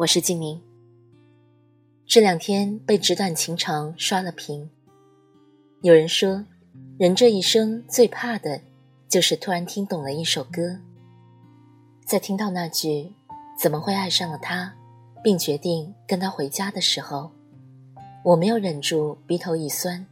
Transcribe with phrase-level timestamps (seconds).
[0.00, 0.58] 我是静宁。
[2.06, 4.70] 这两天被纸短情长刷了屏。
[5.82, 6.42] 有人说，
[6.98, 8.62] 人这一生最怕的，
[9.10, 10.78] 就是突然听懂了一首歌。
[12.06, 13.12] 在听到那句
[13.60, 14.74] “怎么会爱上了他，
[15.22, 17.30] 并决定跟他回家”的时候，
[18.24, 20.06] 我没有忍住鼻头一酸。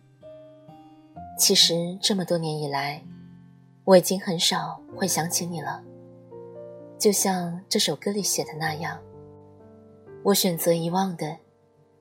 [1.38, 3.02] 其实这么多年以来，
[3.84, 5.82] 我已经很少会想起你了，
[6.98, 9.00] 就像这首歌里写的那样。
[10.28, 11.38] 我选择遗忘的，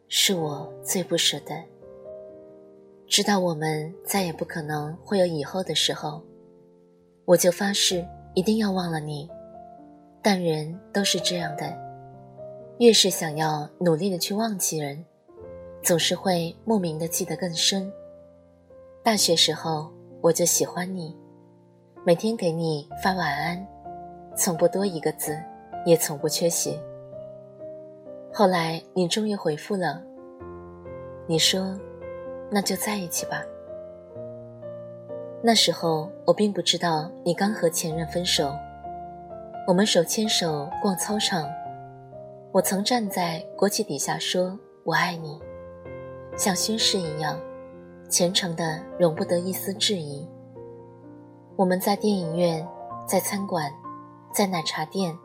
[0.10, 1.56] 是我最不舍的。
[3.08, 6.22] 知道我们再也不可能会有以后的时候，
[7.24, 9.30] 我就发誓一定要忘了你。
[10.22, 11.74] 但人都是这样的，
[12.80, 15.06] 越是想要努力的去忘记人，
[15.82, 17.90] 总是会莫名的记得更深。
[19.06, 19.90] 大学时候
[20.20, 21.16] 我就喜欢你，
[22.04, 23.66] 每天给你发晚安，
[24.36, 25.42] 从不多一个字，
[25.86, 26.78] 也从不缺席。
[28.38, 30.00] 后来你终于回复了，
[31.26, 31.76] 你说
[32.54, 33.44] ：“那就在一起吧。”
[35.42, 38.56] 那时候我并不知道你刚和前任分手，
[39.66, 41.50] 我们手牵手逛操场，
[42.52, 45.42] 我曾站在国旗底下说“我爱你”，
[46.38, 47.40] 像宣誓一样，
[48.08, 50.30] 虔诚的容不得一丝质疑。
[51.56, 52.64] 我们在电影院，
[53.08, 53.74] 在餐馆，
[54.32, 55.18] 在奶茶店，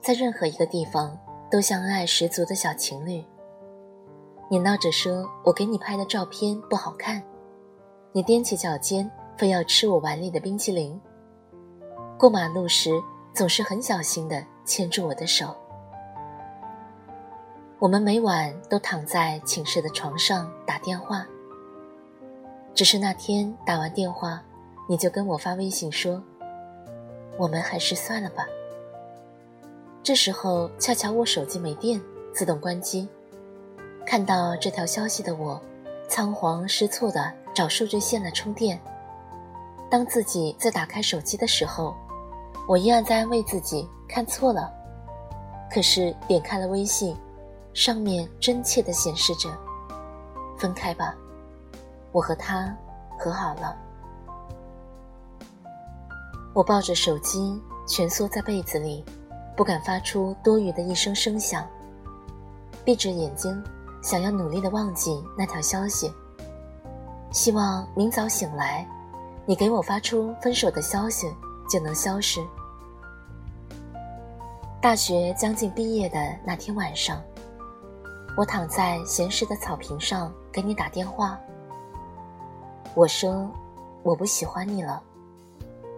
[0.00, 1.18] 在任何一个地方。
[1.50, 3.24] 都像恩爱十足的小情侣。
[4.48, 7.22] 你闹着说我给你拍的照片不好看，
[8.12, 11.00] 你踮起脚尖非要吃我碗里的冰淇淋。
[12.18, 12.90] 过马路时
[13.34, 15.54] 总是很小心的牵住我的手。
[17.78, 21.26] 我们每晚都躺在寝室的床上打电话。
[22.72, 24.42] 只是那天打完电话，
[24.88, 26.22] 你就跟我发微信说
[27.38, 28.46] ：“我们还是算了吧。”
[30.06, 32.00] 这时候恰巧我手机没电，
[32.32, 33.08] 自动关机。
[34.06, 35.60] 看到这条消息的我，
[36.08, 38.80] 仓皇失措地找数据线来充电。
[39.90, 41.92] 当自己在打开手机的时候，
[42.68, 44.72] 我依然在安慰自己看错了。
[45.68, 47.16] 可是点开了微信，
[47.74, 49.50] 上面真切地显示着
[50.56, 51.16] ：“分开吧，
[52.12, 52.72] 我和他
[53.18, 53.76] 和好了。”
[56.54, 59.04] 我抱着手机蜷缩在被子里。
[59.56, 61.66] 不敢发出多余的一声声响，
[62.84, 63.60] 闭着眼睛，
[64.02, 66.12] 想要努力的忘记那条消息。
[67.32, 68.86] 希望明早醒来，
[69.46, 71.26] 你给我发出分手的消息
[71.70, 72.40] 就能消失。
[74.80, 77.20] 大学将近毕业的那天晚上，
[78.36, 81.38] 我躺在闲适的草坪上给你打电话。
[82.94, 83.50] 我说，
[84.02, 85.02] 我不喜欢你了，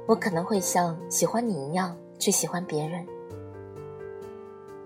[0.06, 3.06] 我可能会像喜欢你一样去喜欢别人。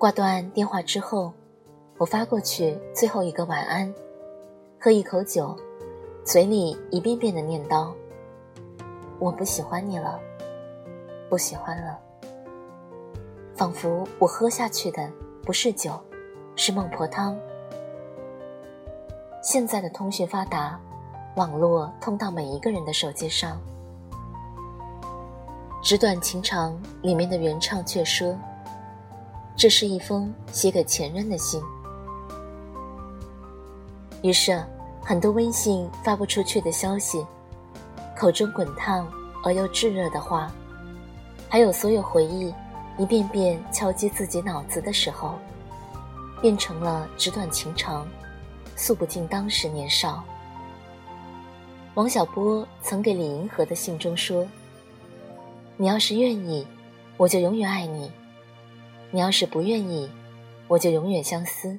[0.02, 1.32] 挂断电话之后，
[1.96, 3.94] 我发过去最后一个晚安，
[4.80, 5.56] 喝一口酒，
[6.24, 7.88] 嘴里一遍遍的念叨
[9.20, 10.18] ：“我不喜欢你了，
[11.30, 11.96] 不喜欢了。”
[13.54, 15.08] 仿佛我喝下去的
[15.44, 15.92] 不是酒，
[16.56, 17.38] 是孟婆汤。
[19.40, 20.80] 现在的通讯发达，
[21.36, 23.56] 网络通到每一个人的手机上。
[25.80, 28.36] 纸短情长里面的原唱却说。
[29.56, 31.62] 这是一封写给前任的信。
[34.22, 34.64] 于是，
[35.02, 37.24] 很多微信发不出去的消息，
[38.16, 39.06] 口中滚烫
[39.44, 40.50] 而又炙热的话，
[41.48, 42.54] 还有所有回忆，
[42.98, 45.34] 一遍遍敲击自己脑子的时候，
[46.40, 48.06] 变成了纸短情长，
[48.76, 50.22] 诉不尽当时年少。
[51.94, 54.46] 王小波曾给李银河的信中说
[55.76, 56.66] ：“你要是愿意，
[57.16, 58.10] 我就永远爱你。”
[59.14, 60.10] 你要是不愿意，
[60.68, 61.78] 我就永远相思。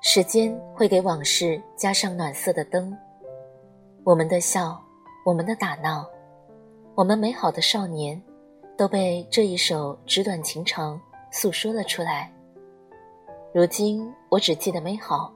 [0.00, 2.96] 时间会给往事加上暖色的灯，
[4.04, 4.80] 我们的笑，
[5.24, 6.08] 我们的打闹，
[6.94, 8.22] 我们美好的少年，
[8.76, 10.98] 都被这一首纸短情长
[11.32, 12.32] 诉说了出来。
[13.52, 15.34] 如今我只记得美好，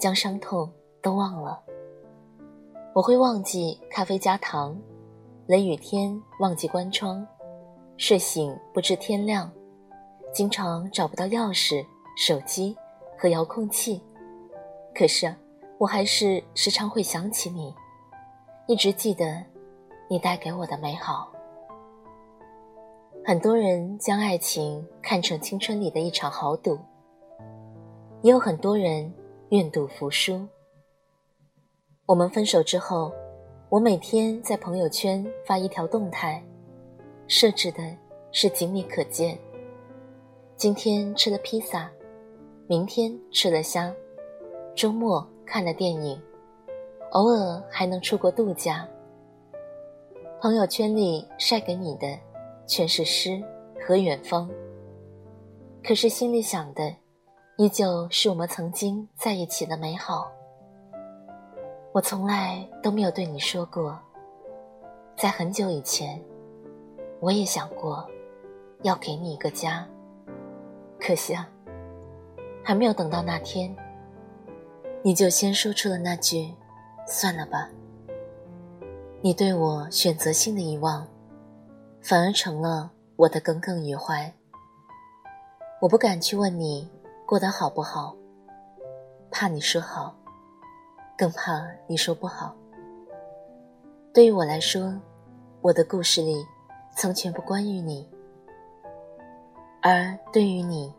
[0.00, 0.68] 将伤痛
[1.00, 1.62] 都忘了。
[2.92, 4.76] 我会忘记咖啡加糖，
[5.46, 7.24] 雷雨天忘记关窗，
[7.96, 9.48] 睡醒不知天亮。
[10.32, 11.84] 经常找不到钥匙、
[12.16, 12.76] 手机
[13.18, 14.00] 和遥控器，
[14.94, 15.34] 可是
[15.76, 17.74] 我还是时常会想起你，
[18.66, 19.44] 一直记得
[20.08, 21.32] 你带给我的美好。
[23.24, 26.78] 很多人将爱情看成青春里的一场豪赌，
[28.22, 29.12] 也有很多人
[29.50, 30.46] 愿赌服输。
[32.06, 33.12] 我们分手之后，
[33.68, 36.42] 我每天在朋友圈发一条动态，
[37.26, 37.82] 设置的
[38.32, 39.38] 是仅你可见。
[40.60, 41.90] 今天吃了披萨，
[42.66, 43.90] 明天吃了虾，
[44.76, 46.20] 周末看了电影，
[47.12, 48.86] 偶尔还能出国度假。
[50.38, 52.06] 朋友圈里晒给你的。
[52.66, 53.42] 全是诗
[53.84, 54.50] 和远方，
[55.82, 56.94] 可是心里想的，
[57.56, 60.30] 依旧是我们曾经在一起的美好。
[61.92, 63.98] 我从来都没有对你说过，
[65.16, 66.22] 在很久以前，
[67.18, 68.06] 我也想过
[68.82, 69.88] 要给你一个家，
[71.00, 71.48] 可惜啊，
[72.62, 73.74] 还没有等到那天，
[75.02, 76.54] 你就先说出了那句
[77.08, 77.68] “算了吧”。
[79.22, 81.06] 你对我选择性的遗忘。
[82.02, 84.32] 反而成了我的耿耿于怀。
[85.82, 86.88] 我不敢去问你
[87.26, 88.16] 过得好不好，
[89.30, 90.16] 怕你说好，
[91.14, 92.56] 更怕你说不好。
[94.14, 94.98] 对于我来说，
[95.60, 96.42] 我的故事里
[96.96, 98.08] 曾全部关于你，
[99.82, 100.92] 而对于你，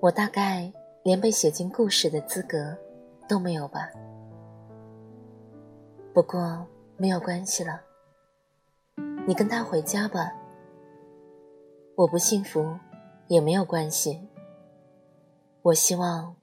[0.00, 0.72] 我大概
[1.04, 2.76] 连被写进故事的资格
[3.28, 3.88] 都没有吧。
[6.12, 6.66] 不过
[6.96, 7.80] 没有关系了。
[9.26, 10.32] 你跟他回家吧。
[11.94, 12.76] 我不幸福，
[13.26, 14.20] 也没有关系。
[15.62, 16.34] 我希望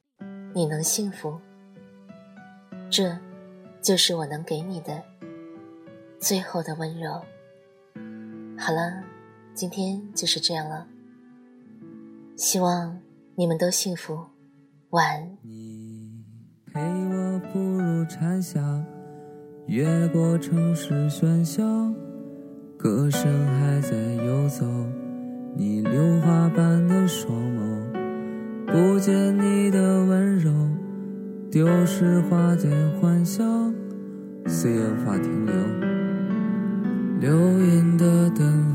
[0.53, 1.39] 你能幸福，
[2.89, 3.17] 这
[3.81, 5.03] 就是我能给你的
[6.19, 7.21] 最后的温柔。
[8.57, 9.03] 好了，
[9.53, 10.87] 今天就是这样了。
[12.37, 12.99] 希望
[13.35, 14.19] 你们都幸福，
[14.89, 15.37] 晚安。
[15.41, 16.21] 你
[16.65, 18.59] 陪我步入蝉夏，
[19.67, 21.63] 越过城市喧嚣。
[22.77, 23.95] 歌声还在
[24.25, 24.65] 游走，
[25.55, 27.93] 你榴花般的双眸，
[28.67, 30.51] 不见你的温柔，
[31.49, 33.45] 丢失花间欢笑，
[34.45, 35.53] 岁月无法停留，
[37.21, 38.74] 流云的等候。